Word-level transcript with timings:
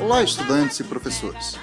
Olá, 0.00 0.22
estudantes 0.22 0.78
e 0.80 0.84
professores. 0.84 1.58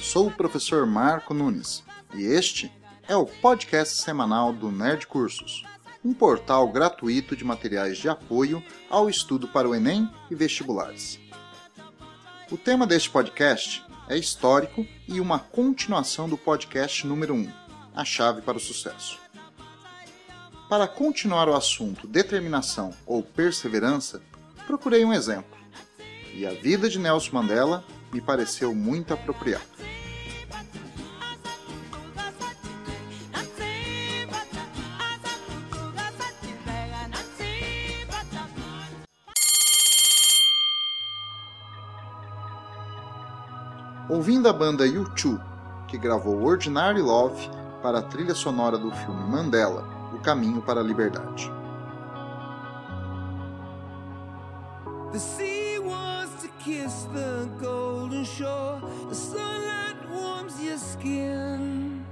Sou 0.00 0.26
o 0.26 0.30
professor 0.30 0.84
Marco 0.84 1.32
Nunes 1.32 1.84
e 2.12 2.22
este 2.22 2.72
é 3.06 3.14
o 3.14 3.24
podcast 3.24 4.02
semanal 4.02 4.52
do 4.52 4.70
Nerd 4.70 5.06
Cursos, 5.06 5.62
um 6.04 6.12
portal 6.12 6.68
gratuito 6.68 7.36
de 7.36 7.44
materiais 7.44 7.98
de 7.98 8.08
apoio 8.08 8.62
ao 8.90 9.08
estudo 9.08 9.48
para 9.48 9.68
o 9.68 9.74
Enem 9.74 10.10
e 10.30 10.34
vestibulares. 10.34 11.20
O 12.50 12.56
tema 12.56 12.86
deste 12.86 13.10
podcast 13.10 13.84
é 14.08 14.16
histórico 14.16 14.86
e 15.06 15.20
uma 15.20 15.38
continuação 15.38 16.28
do 16.28 16.36
podcast 16.36 17.06
número 17.06 17.34
1, 17.34 17.52
A 17.94 18.04
Chave 18.04 18.42
para 18.42 18.56
o 18.56 18.60
Sucesso. 18.60 19.18
Para 20.68 20.86
continuar 20.86 21.48
o 21.48 21.54
assunto 21.54 22.06
determinação 22.06 22.92
ou 23.06 23.22
perseverança, 23.22 24.20
procurei 24.66 25.02
um 25.02 25.14
exemplo, 25.14 25.56
e 26.34 26.46
a 26.46 26.50
vida 26.50 26.90
de 26.90 26.98
Nelson 26.98 27.30
Mandela 27.32 27.82
me 28.12 28.20
pareceu 28.20 28.74
muito 28.74 29.14
apropriada. 29.14 29.64
Ouvindo 44.10 44.50
a 44.50 44.52
banda 44.52 44.84
U2, 44.84 45.40
que 45.86 45.96
gravou 45.96 46.42
Ordinary 46.42 47.00
Love 47.00 47.48
para 47.82 48.00
a 48.00 48.02
trilha 48.02 48.34
sonora 48.34 48.76
do 48.76 48.90
filme 48.90 49.30
Mandela, 49.30 49.97
O 50.14 50.18
Caminho 50.18 50.62
para 50.62 50.80
a 50.80 50.82
Liberdade. 50.82 51.50
The 55.12 55.18
sea 55.18 55.78
wants 55.78 56.42
to 56.42 56.48
kiss 56.58 57.04
the 57.14 57.48
golden 57.58 58.24
shore. 58.24 58.80
The 59.08 59.14
sunlight 59.14 59.96
warms 60.10 60.62
your 60.62 60.78
skin. 60.78 62.04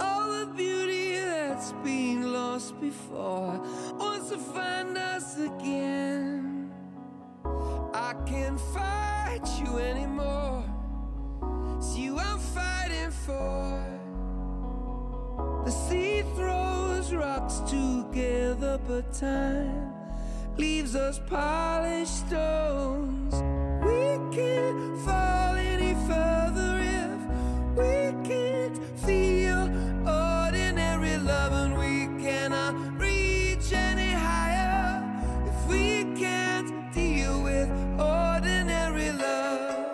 All 0.00 0.28
the 0.40 0.46
beauty 0.54 1.14
that's 1.20 1.72
been 1.84 2.32
lost 2.32 2.78
before 2.80 3.60
wants 3.98 4.28
to 4.30 4.38
find 4.38 4.96
us 4.98 5.38
again. 5.38 5.79
Rocks 17.50 17.70
together, 17.70 18.78
but 18.86 19.12
time 19.12 19.92
leaves 20.56 20.94
us 20.94 21.20
polished 21.28 22.26
stones. 22.26 23.34
We 23.84 24.36
can't 24.36 24.98
fall 25.00 25.54
any 25.56 25.94
further 26.06 26.80
if 26.80 27.20
we 27.76 28.28
can't 28.28 28.78
feel 29.00 29.62
ordinary 30.06 31.16
love, 31.18 31.52
and 31.52 31.78
we 31.78 32.22
cannot 32.22 32.74
reach 32.98 33.72
any 33.72 34.12
higher 34.12 35.02
if 35.46 35.68
we 35.68 36.04
can't 36.18 36.92
deal 36.92 37.42
with 37.42 37.68
ordinary 37.98 39.12
love. 39.12 39.86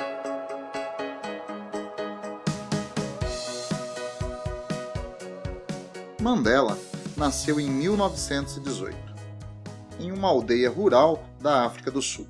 Mandela 6.18 6.95
nasceu 7.16 7.58
em 7.58 7.68
1918, 7.68 8.96
em 9.98 10.12
uma 10.12 10.28
aldeia 10.28 10.68
rural 10.68 11.24
da 11.40 11.64
África 11.64 11.90
do 11.90 12.02
Sul. 12.02 12.26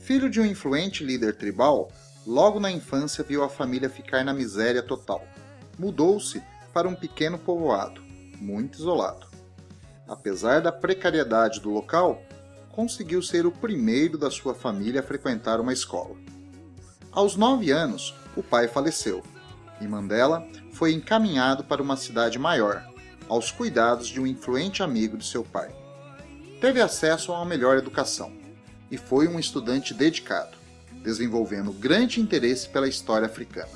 Filho 0.00 0.28
de 0.28 0.40
um 0.40 0.44
influente 0.44 1.04
líder 1.04 1.36
tribal, 1.36 1.90
logo 2.26 2.58
na 2.58 2.70
infância 2.70 3.22
viu 3.22 3.44
a 3.44 3.48
família 3.48 3.88
ficar 3.88 4.24
na 4.24 4.34
miséria 4.34 4.82
total. 4.82 5.24
Mudou-se 5.78 6.42
para 6.72 6.88
um 6.88 6.94
pequeno 6.94 7.38
povoado, 7.38 8.02
muito 8.40 8.78
isolado. 8.78 9.28
Apesar 10.08 10.60
da 10.60 10.72
precariedade 10.72 11.60
do 11.60 11.70
local, 11.70 12.20
conseguiu 12.72 13.22
ser 13.22 13.46
o 13.46 13.52
primeiro 13.52 14.18
da 14.18 14.30
sua 14.30 14.54
família 14.54 15.00
a 15.00 15.04
frequentar 15.04 15.60
uma 15.60 15.72
escola. 15.72 16.16
Aos 17.12 17.36
nove 17.36 17.70
anos, 17.70 18.14
o 18.36 18.42
pai 18.42 18.66
faleceu 18.66 19.22
e 19.80 19.86
Mandela 19.86 20.46
foi 20.72 20.92
encaminhado 20.92 21.64
para 21.64 21.82
uma 21.82 21.96
cidade 21.96 22.38
maior, 22.38 22.84
aos 23.28 23.50
cuidados 23.50 24.08
de 24.08 24.20
um 24.20 24.26
influente 24.26 24.82
amigo 24.82 25.16
de 25.16 25.26
seu 25.26 25.44
pai. 25.44 25.74
Teve 26.60 26.80
acesso 26.80 27.32
a 27.32 27.36
uma 27.36 27.44
melhor 27.44 27.76
educação 27.76 28.32
e 28.90 28.96
foi 28.96 29.28
um 29.28 29.38
estudante 29.38 29.92
dedicado, 29.92 30.56
desenvolvendo 31.02 31.72
grande 31.72 32.20
interesse 32.20 32.68
pela 32.68 32.88
história 32.88 33.26
africana. 33.26 33.72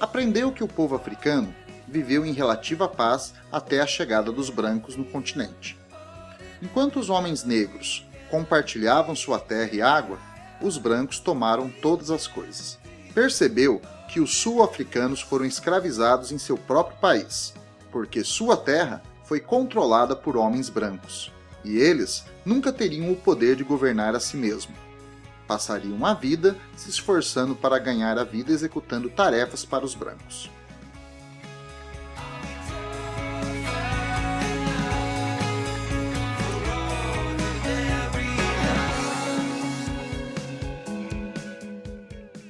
Aprendeu 0.00 0.52
que 0.52 0.64
o 0.64 0.68
povo 0.68 0.94
africano 0.94 1.54
viveu 1.88 2.24
em 2.24 2.32
relativa 2.32 2.88
paz 2.88 3.34
até 3.50 3.80
a 3.80 3.86
chegada 3.86 4.32
dos 4.32 4.50
brancos 4.50 4.96
no 4.96 5.04
continente. 5.04 5.78
Enquanto 6.60 6.98
os 6.98 7.10
homens 7.10 7.44
negros 7.44 8.06
compartilhavam 8.30 9.14
sua 9.14 9.38
terra 9.38 9.70
e 9.72 9.82
água, 9.82 10.18
os 10.60 10.78
brancos 10.78 11.18
tomaram 11.18 11.68
todas 11.68 12.10
as 12.10 12.26
coisas. 12.26 12.78
Percebeu 13.14 13.80
que 14.08 14.20
os 14.20 14.36
sul-africanos 14.36 15.20
foram 15.20 15.44
escravizados 15.44 16.32
em 16.32 16.38
seu 16.38 16.56
próprio 16.56 16.98
país 16.98 17.52
porque 17.92 18.24
sua 18.24 18.56
terra 18.56 19.02
foi 19.24 19.38
controlada 19.38 20.16
por 20.16 20.36
homens 20.36 20.68
brancos, 20.68 21.30
e 21.62 21.76
eles 21.76 22.24
nunca 22.44 22.72
teriam 22.72 23.12
o 23.12 23.16
poder 23.16 23.54
de 23.54 23.62
governar 23.62 24.16
a 24.16 24.20
si 24.20 24.36
mesmo. 24.36 24.74
Passariam 25.46 26.04
a 26.04 26.14
vida 26.14 26.56
se 26.74 26.88
esforçando 26.88 27.54
para 27.54 27.78
ganhar 27.78 28.18
a 28.18 28.24
vida 28.24 28.50
executando 28.50 29.10
tarefas 29.10 29.64
para 29.64 29.84
os 29.84 29.94
brancos. 29.94 30.50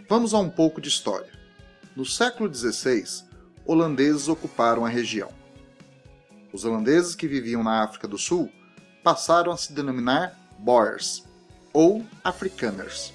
Vamos 0.09 0.35
a 0.35 0.39
um 0.39 0.51
pouco 0.51 0.79
de 0.79 0.89
história. 0.89 1.31
No 1.97 2.05
século 2.05 2.55
XVI, 2.55 3.25
holandeses 3.67 4.29
ocuparam 4.29 4.85
a 4.85 4.89
região. 4.89 5.31
Os 6.53 6.65
holandeses 6.65 7.15
que 7.15 7.27
viviam 7.27 7.63
na 7.63 7.83
África 7.83 8.07
do 8.07 8.19
Sul 8.19 8.51
passaram 9.03 9.53
a 9.53 9.57
se 9.57 9.73
denominar 9.73 10.39
Boers 10.59 11.25
ou 11.73 12.05
Afrikaners. 12.23 13.13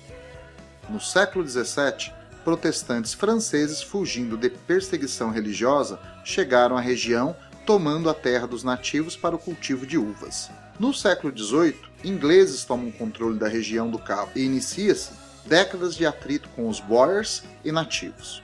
No 0.90 1.00
século 1.00 1.48
XVII, 1.48 2.12
protestantes 2.44 3.14
franceses 3.14 3.82
fugindo 3.82 4.38
de 4.38 4.50
perseguição 4.50 5.30
religiosa 5.30 6.00
chegaram 6.24 6.78
à 6.78 6.82
região 6.82 7.36
tomando 7.66 8.10
a 8.10 8.14
terra 8.14 8.48
dos 8.48 8.64
nativos 8.64 9.18
para 9.18 9.36
o 9.36 9.40
cultivo 9.40 9.86
de 9.86 9.98
uvas. 9.98 10.50
No 10.80 10.94
século 10.94 11.38
XVIII, 11.38 11.76
ingleses 12.04 12.64
tomam 12.64 12.90
controle 12.90 13.38
da 13.38 13.48
região 13.48 13.90
do 13.90 14.00
Cabo 14.00 14.32
e 14.36 14.44
inicia-se 14.44 15.12
décadas 15.46 15.96
de 15.96 16.06
atrito 16.06 16.48
com 16.56 16.70
os 16.70 16.80
Boers 16.80 17.44
e 17.66 17.72
nativos. 17.72 18.42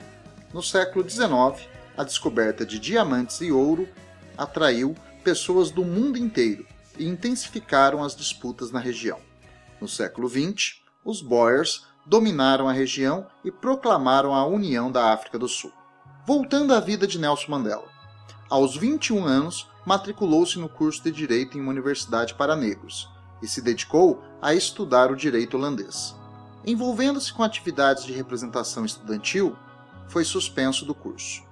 No 0.52 0.62
século 0.62 1.08
XIX, 1.08 1.66
a 1.96 2.04
descoberta 2.04 2.66
de 2.66 2.78
diamantes 2.78 3.40
e 3.40 3.52
ouro 3.52 3.88
atraiu 4.36 4.94
pessoas 5.22 5.70
do 5.70 5.84
mundo 5.84 6.18
inteiro 6.18 6.66
e 6.98 7.06
intensificaram 7.06 8.02
as 8.02 8.14
disputas 8.14 8.70
na 8.70 8.80
região. 8.80 9.18
No 9.80 9.88
século 9.88 10.28
XX, 10.28 10.80
os 11.04 11.22
Boers 11.22 11.86
dominaram 12.06 12.68
a 12.68 12.72
região 12.72 13.26
e 13.44 13.50
proclamaram 13.50 14.34
a 14.34 14.46
união 14.46 14.90
da 14.90 15.12
África 15.12 15.38
do 15.38 15.48
Sul. 15.48 15.72
Voltando 16.26 16.74
à 16.74 16.80
vida 16.80 17.06
de 17.06 17.18
Nelson 17.18 17.50
Mandela. 17.50 17.88
Aos 18.48 18.76
21 18.76 19.24
anos, 19.24 19.68
matriculou-se 19.86 20.58
no 20.58 20.68
curso 20.68 21.02
de 21.02 21.10
Direito 21.10 21.56
em 21.56 21.60
uma 21.60 21.70
universidade 21.70 22.34
para 22.34 22.56
negros 22.56 23.08
e 23.42 23.48
se 23.48 23.60
dedicou 23.60 24.22
a 24.40 24.54
estudar 24.54 25.10
o 25.10 25.16
direito 25.16 25.56
holandês. 25.56 26.14
Envolvendo-se 26.66 27.32
com 27.32 27.42
atividades 27.42 28.04
de 28.04 28.12
representação 28.12 28.84
estudantil, 28.84 29.56
foi 30.08 30.24
suspenso 30.24 30.84
do 30.84 30.94
curso 30.94 31.43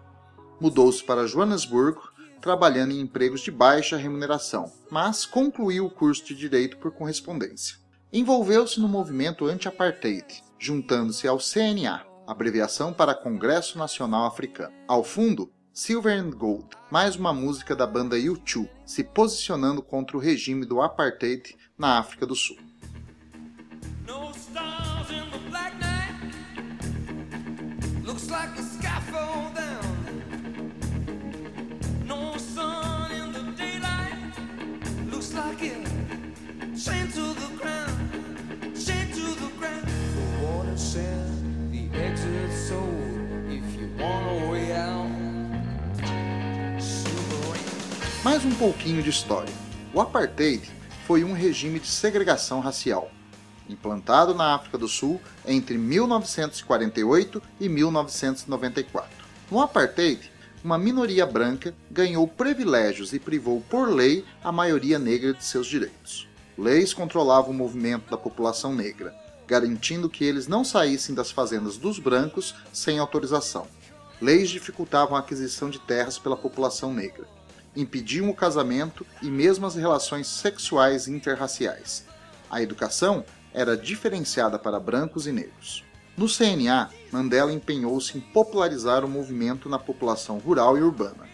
mudou-se 0.63 1.03
para 1.03 1.27
Joanesburgo, 1.27 2.13
trabalhando 2.41 2.93
em 2.93 3.01
empregos 3.01 3.41
de 3.41 3.51
baixa 3.51 3.97
remuneração, 3.97 4.73
mas 4.89 5.27
concluiu 5.27 5.87
o 5.87 5.91
curso 5.91 6.25
de 6.25 6.37
direito 6.37 6.77
por 6.77 6.93
correspondência. 6.93 7.79
Envolveu-se 8.13 8.79
no 8.79 8.87
movimento 8.87 9.47
anti-apartheid, 9.47 10.25
juntando-se 10.61 11.27
ao 11.27 11.39
CNA, 11.39 12.07
abreviação 12.25 12.93
para 12.93 13.13
Congresso 13.13 13.77
Nacional 13.77 14.25
Africano. 14.25 14.73
Ao 14.87 15.03
fundo, 15.03 15.51
Silver 15.73 16.17
and 16.17 16.31
Gold, 16.31 16.69
mais 16.89 17.17
uma 17.17 17.33
música 17.33 17.75
da 17.75 17.87
banda 17.87 18.17
U2, 18.17 18.69
se 18.87 19.03
posicionando 19.03 19.83
contra 19.83 20.17
o 20.17 20.21
regime 20.21 20.65
do 20.65 20.81
apartheid 20.81 21.57
na 21.77 21.99
África 21.99 22.25
do 22.25 22.37
Sul. 22.37 22.57
Mais 48.25 48.45
um 48.45 48.51
pouquinho 48.57 49.01
de 49.01 49.11
história. 49.11 49.55
O 49.95 50.01
apartheid 50.01 50.69
foi 51.07 51.23
um 51.23 51.33
regime 51.33 51.79
de 51.79 51.87
segregação 51.87 52.59
racial, 52.59 53.13
implantado 53.69 54.35
na 54.35 54.53
África 54.53 54.77
do 54.77 54.89
Sul 54.89 55.21
entre 55.47 55.79
1948 55.79 57.41
e 57.61 57.69
1994. 57.69 59.09
No 59.49 59.61
apartheid, 59.61 60.33
uma 60.65 60.77
minoria 60.77 61.27
branca 61.27 61.73
ganhou 61.89 62.27
privilégios 62.27 63.13
e 63.13 63.21
privou 63.21 63.61
por 63.71 63.89
lei 63.89 64.25
a 64.43 64.51
maioria 64.51 64.99
negra 64.99 65.33
de 65.33 65.45
seus 65.45 65.69
direitos. 65.69 66.32
Leis 66.57 66.93
controlavam 66.93 67.51
o 67.51 67.55
movimento 67.55 68.11
da 68.11 68.17
população 68.17 68.75
negra, 68.75 69.15
garantindo 69.47 70.09
que 70.09 70.25
eles 70.25 70.47
não 70.47 70.65
saíssem 70.65 71.15
das 71.15 71.31
fazendas 71.31 71.77
dos 71.77 71.99
brancos 71.99 72.55
sem 72.73 72.99
autorização. 72.99 73.67
Leis 74.21 74.51
dificultavam 74.51 75.17
a 75.17 75.21
aquisição 75.21 75.69
de 75.69 75.79
terras 75.81 76.19
pela 76.19 76.37
população 76.37 76.93
negra 76.93 77.27
impediam 77.75 78.29
o 78.29 78.35
casamento 78.35 79.07
e 79.21 79.31
mesmo 79.31 79.67
as 79.67 79.75
relações 79.75 80.27
sexuais 80.27 81.09
interraciais. 81.09 82.05
A 82.51 82.63
educação 82.63 83.25
era 83.53 83.77
diferenciada 83.77 84.59
para 84.59 84.81
brancos 84.81 85.27
e 85.27 85.33
negros. 85.33 85.85
No 86.17 86.27
CNA, 86.29 86.91
Mandela 87.11 87.53
empenhou-se 87.53 88.17
em 88.17 88.21
popularizar 88.21 89.05
o 89.05 89.09
movimento 89.09 89.69
na 89.69 89.79
população 89.79 90.39
rural 90.39 90.77
e 90.77 90.83
urbana. 90.83 91.27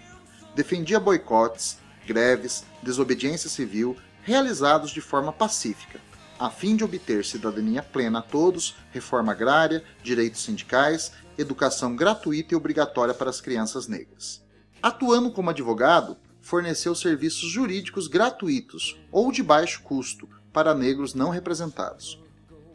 Defendia 0.55 1.00
boicotes, 1.00 1.79
greves, 2.06 2.65
desobediência 2.82 3.50
civil 3.50 3.97
realizados 4.29 4.91
de 4.91 5.01
forma 5.01 5.33
pacífica, 5.33 5.99
a 6.39 6.51
fim 6.51 6.77
de 6.77 6.85
obter 6.85 7.25
cidadania 7.25 7.83
plena 7.83 8.19
a 8.19 8.23
todos, 8.23 8.77
reforma 8.93 9.33
agrária, 9.33 9.83
direitos 10.03 10.43
sindicais, 10.43 11.13
educação 11.39 11.97
gratuita 11.97 12.53
e 12.53 12.57
obrigatória 12.57 13.15
para 13.15 13.31
as 13.31 13.41
crianças 13.41 13.89
negras. 13.89 14.45
Atuando 14.83 15.31
como 15.31 15.49
advogado, 15.49 16.19
forneceu 16.43 16.95
serviços 16.95 17.51
jurídicos 17.51 18.07
gratuitos 18.07 18.99
ou 19.11 19.33
de 19.33 19.43
baixo 19.43 19.83
custo 19.83 20.29
para 20.53 20.75
negros 20.75 21.15
não 21.15 21.31
representados. 21.31 22.23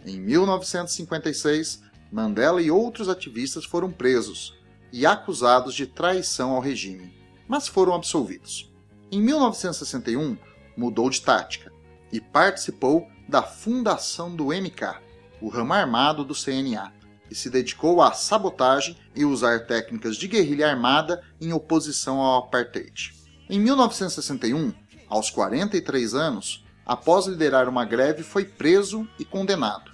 Em 0.07 0.19
1956, 0.19 1.83
Mandela 2.11 2.63
e 2.63 2.71
outros 2.71 3.07
ativistas 3.09 3.63
foram 3.63 3.91
presos 3.91 4.57
e 4.91 5.05
acusados 5.05 5.75
de 5.75 5.85
traição 5.85 6.49
ao 6.49 6.61
regime, 6.61 7.13
mas 7.47 7.67
foram 7.67 7.93
absolvidos. 7.93 8.73
Em 9.11 9.21
1961, 9.21 10.35
mudou 10.75 11.09
de 11.09 11.21
tática 11.21 11.71
e 12.11 12.21
participou 12.21 13.09
da 13.27 13.41
fundação 13.41 14.35
do 14.35 14.47
MK, 14.47 14.99
o 15.41 15.49
ramo 15.49 15.73
armado 15.73 16.23
do 16.23 16.35
CNA, 16.35 16.93
e 17.29 17.35
se 17.35 17.49
dedicou 17.49 18.01
à 18.01 18.11
sabotagem 18.11 18.95
e 19.15 19.25
usar 19.25 19.65
técnicas 19.65 20.15
de 20.17 20.27
guerrilha 20.27 20.69
armada 20.69 21.23
em 21.41 21.51
oposição 21.51 22.19
ao 22.19 22.43
apartheid. 22.43 23.13
Em 23.49 23.59
1961, 23.59 24.71
aos 25.09 25.31
43 25.31 26.13
anos, 26.13 26.63
após 26.85 27.25
liderar 27.25 27.67
uma 27.67 27.85
greve, 27.85 28.21
foi 28.21 28.45
preso 28.45 29.07
e 29.17 29.25
condenado. 29.25 29.91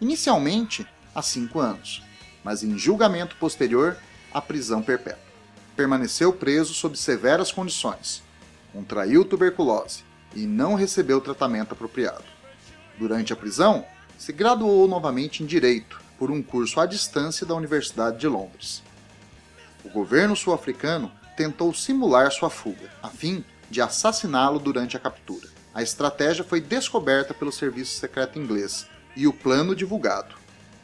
Inicialmente, 0.00 0.86
a 1.14 1.20
cinco 1.20 1.60
anos, 1.60 2.02
mas 2.42 2.62
em 2.62 2.78
julgamento 2.78 3.36
posterior, 3.36 3.96
a 4.32 4.40
prisão 4.40 4.80
perpétua. 4.80 5.28
Permaneceu 5.76 6.32
preso 6.32 6.72
sob 6.72 6.96
severas 6.96 7.52
condições, 7.52 8.22
contraiu 8.72 9.24
tuberculose 9.24 10.07
e 10.34 10.46
não 10.46 10.74
recebeu 10.74 11.20
tratamento 11.20 11.72
apropriado. 11.72 12.24
Durante 12.98 13.32
a 13.32 13.36
prisão, 13.36 13.84
se 14.18 14.32
graduou 14.32 14.88
novamente 14.88 15.42
em 15.42 15.46
Direito 15.46 16.00
por 16.18 16.30
um 16.30 16.42
curso 16.42 16.80
à 16.80 16.86
distância 16.86 17.46
da 17.46 17.54
Universidade 17.54 18.18
de 18.18 18.26
Londres. 18.26 18.82
O 19.84 19.88
governo 19.88 20.34
sul-africano 20.34 21.10
tentou 21.36 21.72
simular 21.72 22.32
sua 22.32 22.50
fuga, 22.50 22.90
a 23.00 23.08
fim 23.08 23.44
de 23.70 23.80
assassiná-lo 23.80 24.58
durante 24.58 24.96
a 24.96 25.00
captura. 25.00 25.48
A 25.72 25.82
estratégia 25.82 26.42
foi 26.42 26.60
descoberta 26.60 27.32
pelo 27.32 27.52
serviço 27.52 27.98
secreto 27.98 28.38
inglês 28.38 28.86
e 29.14 29.28
o 29.28 29.32
plano 29.32 29.76
divulgado. 29.76 30.34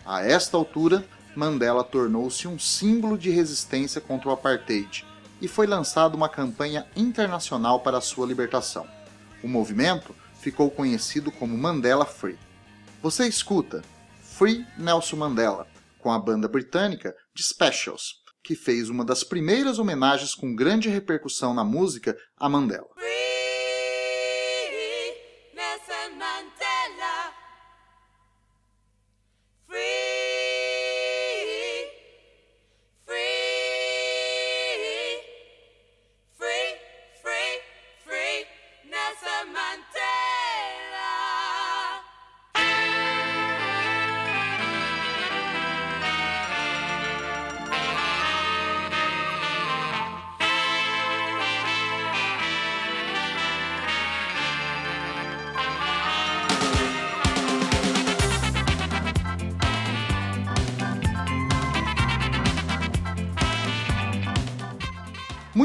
A 0.07 0.23
esta 0.23 0.57
altura, 0.57 1.05
Mandela 1.35 1.83
tornou-se 1.83 2.47
um 2.47 2.59
símbolo 2.59 3.19
de 3.19 3.31
resistência 3.31 4.01
contra 4.01 4.29
o 4.29 4.33
apartheid 4.33 5.05
e 5.41 5.49
foi 5.49 5.67
lançada 5.67 6.17
uma 6.17 6.29
campanha 6.29 6.87
internacional 6.95 7.81
para 7.81 8.01
sua 8.01 8.27
libertação. 8.27 8.87
O 9.45 9.49
movimento 9.49 10.17
ficou 10.41 10.71
conhecido 10.71 11.31
como 11.31 11.55
Mandela 11.55 12.07
Free. 12.07 12.39
Você 13.03 13.29
escuta 13.29 13.83
Free 14.23 14.67
Nelson 14.79 15.17
Mandela 15.17 15.67
com 15.99 16.11
a 16.11 16.19
banda 16.19 16.49
britânica 16.49 17.15
The 17.37 17.43
Specials, 17.43 18.23
que 18.43 18.55
fez 18.55 18.89
uma 18.89 19.05
das 19.05 19.23
primeiras 19.23 19.79
homenagens 19.79 20.35
com 20.35 20.57
grande 20.57 20.89
repercussão 20.89 21.53
na 21.53 21.63
música 21.63 22.17
a 22.39 22.49
Mandela. 22.49 22.89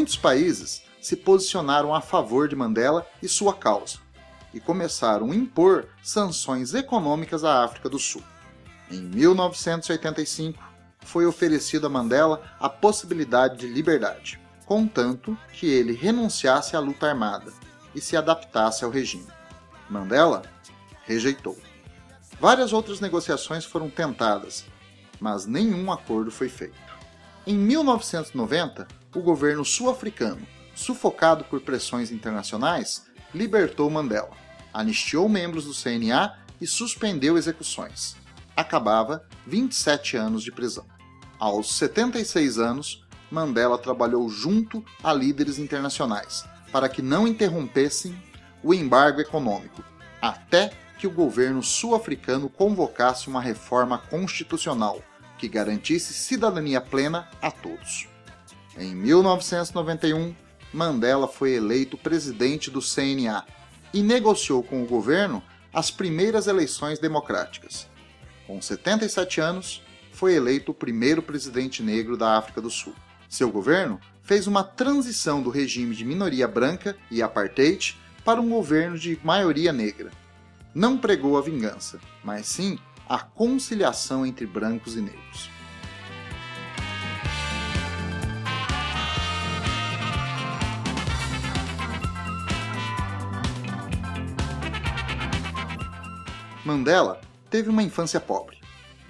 Muitos 0.10 0.24
países 0.24 0.82
se 1.00 1.16
posicionaram 1.16 1.94
a 1.94 2.02
favor 2.02 2.48
de 2.48 2.56
Mandela 2.56 3.06
e 3.22 3.28
sua 3.28 3.54
causa, 3.54 4.00
e 4.52 4.60
começaram 4.60 5.30
a 5.30 5.36
impor 5.36 5.88
sanções 6.02 6.74
econômicas 6.74 7.44
à 7.44 7.64
África 7.64 7.88
do 7.88 8.00
Sul. 8.00 8.24
Em 8.90 9.00
1985, 9.00 10.58
foi 11.02 11.28
oferecida 11.28 11.86
a 11.86 11.92
Mandela 11.92 12.42
a 12.60 12.68
possibilidade 12.68 13.58
de 13.58 13.68
liberdade, 13.68 14.40
contanto 14.66 15.38
que 15.54 15.68
ele 15.68 15.94
renunciasse 15.94 16.76
à 16.76 16.80
luta 16.80 17.06
armada 17.06 17.54
e 17.94 18.02
se 18.02 18.18
adaptasse 18.18 18.84
ao 18.84 18.90
regime. 18.90 19.28
Mandela 19.88 20.42
rejeitou. 21.04 21.56
Várias 22.42 22.74
outras 22.74 23.00
negociações 23.00 23.64
foram 23.64 23.92
tentadas, 23.92 24.66
mas 25.20 25.46
nenhum 25.46 25.92
acordo 25.92 26.32
foi 26.32 26.50
feito. 26.50 26.90
Em 27.46 27.56
1990, 27.56 28.88
o 29.16 29.22
governo 29.22 29.66
sul-africano, 29.66 30.46
sufocado 30.76 31.44
por 31.46 31.62
pressões 31.62 32.12
internacionais, 32.12 33.06
libertou 33.34 33.90
Mandela, 33.90 34.32
anistiou 34.74 35.28
membros 35.28 35.66
do 35.66 35.74
CNA 35.74 36.38
e 36.62 36.68
suspendeu 36.68 37.38
execuções. 37.38 38.16
Acabava 38.56 39.26
27 39.48 40.18
anos 40.18 40.44
de 40.44 40.52
prisão. 40.52 40.86
Aos 41.40 41.74
76 41.78 42.58
anos, 42.58 43.04
Mandela 43.32 43.78
trabalhou 43.78 44.28
junto 44.30 44.84
a 45.04 45.14
líderes 45.14 45.60
internacionais 45.60 46.44
para 46.72 46.90
que 46.90 47.02
não 47.02 47.28
interrompessem 47.28 48.16
o 48.62 48.74
embargo 48.74 49.22
econômico, 49.22 49.84
até 50.22 50.72
que 50.98 51.08
o 51.08 51.12
governo 51.12 51.64
sul-africano 51.64 52.50
convocasse 52.50 53.28
uma 53.28 53.42
reforma 53.42 53.98
constitucional 53.98 55.02
que 55.38 55.48
garantisse 55.48 56.14
cidadania 56.14 56.82
plena 56.82 57.30
a 57.42 57.50
todos. 57.50 58.09
Em 58.80 58.96
1991, 58.96 60.34
Mandela 60.74 61.28
foi 61.28 61.52
eleito 61.52 61.98
presidente 61.98 62.72
do 62.72 62.80
CNA 62.80 63.46
e 63.94 64.02
negociou 64.02 64.64
com 64.64 64.82
o 64.82 64.86
governo 64.86 65.44
as 65.74 65.92
primeiras 65.92 66.48
eleições 66.48 66.98
democráticas. 66.98 67.90
Com 68.48 68.62
77 68.62 69.42
anos, 69.42 69.84
foi 70.14 70.34
eleito 70.34 70.72
o 70.72 70.74
primeiro 70.74 71.22
presidente 71.22 71.84
negro 71.84 72.16
da 72.16 72.38
África 72.38 72.62
do 72.62 72.70
Sul. 72.70 72.96
Seu 73.28 73.52
governo 73.52 74.00
fez 74.24 74.48
uma 74.48 74.64
transição 74.64 75.44
do 75.44 75.50
regime 75.50 75.94
de 75.94 76.06
minoria 76.06 76.48
branca 76.48 76.96
e 77.12 77.22
apartheid 77.22 77.98
para 78.24 78.40
um 78.40 78.50
governo 78.50 78.98
de 78.98 79.20
maioria 79.22 79.74
negra. 79.74 80.10
Não 80.74 80.98
pregou 80.98 81.38
a 81.38 81.42
vingança, 81.42 82.00
mas 82.24 82.48
sim 82.48 82.80
a 83.10 83.20
conciliação 83.20 84.26
entre 84.26 84.46
brancos 84.46 84.96
e 84.96 85.02
negros. 85.02 85.59
Mandela 96.64 97.22
teve 97.50 97.70
uma 97.70 97.84
infância 97.84 98.20
pobre. 98.20 98.58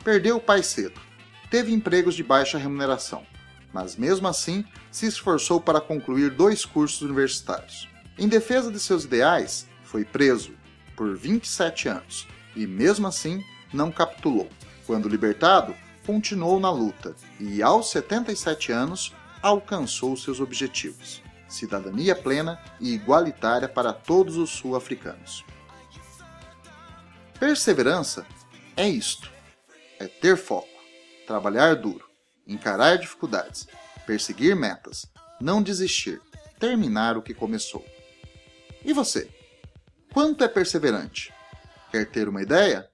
Perdeu 0.03 0.37
o 0.37 0.41
pai 0.41 0.63
cedo. 0.63 0.99
Teve 1.49 1.73
empregos 1.73 2.15
de 2.15 2.23
baixa 2.23 2.57
remuneração, 2.57 3.25
mas 3.73 3.95
mesmo 3.95 4.27
assim 4.27 4.63
se 4.91 5.07
esforçou 5.07 5.59
para 5.59 5.81
concluir 5.81 6.29
dois 6.29 6.63
cursos 6.63 7.01
universitários. 7.01 7.89
Em 8.17 8.27
defesa 8.27 8.71
de 8.71 8.79
seus 8.79 9.05
ideais, 9.05 9.67
foi 9.83 10.05
preso 10.05 10.53
por 10.95 11.15
27 11.15 11.87
anos 11.87 12.27
e, 12.55 12.67
mesmo 12.67 13.07
assim, 13.07 13.43
não 13.73 13.91
capitulou. 13.91 14.49
Quando 14.85 15.09
libertado, 15.09 15.73
continuou 16.05 16.59
na 16.59 16.69
luta 16.69 17.15
e, 17.39 17.63
aos 17.63 17.89
77 17.89 18.71
anos, 18.71 19.13
alcançou 19.41 20.15
seus 20.15 20.39
objetivos: 20.39 21.23
cidadania 21.47 22.15
plena 22.15 22.59
e 22.79 22.93
igualitária 22.93 23.67
para 23.67 23.93
todos 23.93 24.37
os 24.37 24.49
sul-africanos. 24.49 25.43
Perseverança 27.39 28.27
é 28.75 28.89
isto: 28.89 29.31
é 29.97 30.07
ter 30.07 30.35
foco, 30.35 30.67
trabalhar 31.25 31.73
duro, 31.75 32.05
encarar 32.45 32.97
dificuldades, 32.97 33.65
perseguir 34.05 34.57
metas, 34.57 35.05
não 35.39 35.63
desistir, 35.63 36.21
terminar 36.59 37.17
o 37.17 37.21
que 37.21 37.33
começou. 37.33 37.85
E 38.83 38.91
você? 38.91 39.29
Quanto 40.11 40.43
é 40.43 40.49
perseverante? 40.49 41.33
Quer 41.89 42.09
ter 42.11 42.27
uma 42.27 42.41
ideia? 42.41 42.89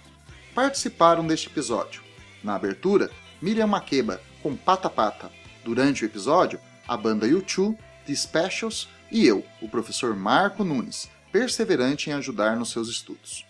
Participaram 0.53 1.25
deste 1.25 1.47
episódio. 1.47 2.03
Na 2.43 2.55
abertura, 2.55 3.09
Miriam 3.41 3.67
Makeba 3.67 4.19
com 4.43 4.57
Pata 4.57 4.89
Pata. 4.89 5.31
Durante 5.63 6.03
o 6.03 6.05
episódio, 6.05 6.59
a 6.85 6.97
banda 6.97 7.25
U2, 7.25 7.77
The 8.09 8.15
Specials 8.15 8.89
e 9.11 9.27
eu, 9.27 9.45
o 9.61 9.69
professor 9.69 10.15
Marco 10.15 10.63
Nunes, 10.63 11.07
perseverante 11.31 12.09
em 12.09 12.13
ajudar 12.13 12.55
nos 12.55 12.71
seus 12.71 12.89
estudos. 12.89 13.45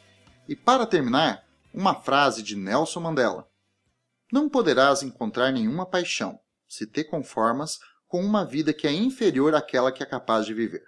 E 0.50 0.56
para 0.56 0.86
terminar, 0.86 1.46
uma 1.74 1.96
frase 1.96 2.44
de 2.44 2.58
Nelson 2.58 3.00
Mandela: 3.00 3.48
Não 4.30 4.50
poderás 4.50 5.02
encontrar 5.02 5.54
nenhuma 5.54 5.86
paixão 5.86 6.38
se 6.68 6.86
te 6.86 7.06
conformas 7.06 7.80
com 8.06 8.22
uma 8.22 8.44
vida 8.44 8.74
que 8.74 8.86
é 8.86 8.92
inferior 8.92 9.56
àquela 9.56 9.94
que 9.94 10.04
é 10.04 10.06
capaz 10.06 10.46
de 10.46 10.54
viver. 10.54 10.84